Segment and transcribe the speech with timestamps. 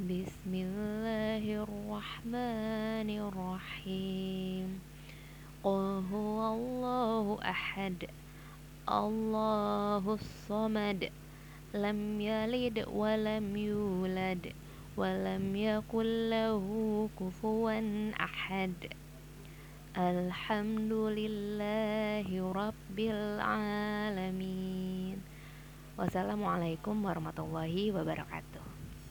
[0.01, 4.81] بسم الله الرحمن الرحيم.
[5.65, 8.05] قل هو الله أحد.
[8.89, 11.11] الله الصمد.
[11.75, 14.53] لم يلد ولم يولد.
[14.97, 16.63] ولم يكن له
[17.21, 17.81] كفوا
[18.21, 18.73] أحد.
[19.97, 25.17] Alhamdulillahi Rabbil Alamin.
[25.97, 28.86] Wassalamualaikum warahmatullahi wabarakatuh.